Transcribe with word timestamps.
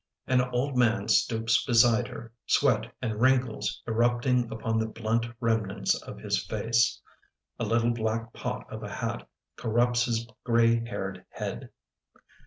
An 0.25 0.41
old 0.41 0.75
man 0.75 1.07
stoops 1.09 1.63
beside 1.63 2.07
her, 2.07 2.31
Sweat 2.47 2.91
and 3.03 3.21
wrinkles 3.21 3.83
errupting 3.87 4.49
Upon 4.51 4.79
the 4.79 4.87
blunt 4.87 5.27
remnants 5.39 5.93
of 5.93 6.17
his 6.17 6.43
face. 6.43 6.99
A 7.59 7.65
little 7.65 7.91
black 7.91 8.33
pot 8.33 8.65
of 8.73 8.81
a 8.81 8.89
hat 8.89 9.27
Corrupts 9.57 10.05
his 10.05 10.25
grey 10.43 10.83
haired 10.83 11.23
head. 11.29 11.69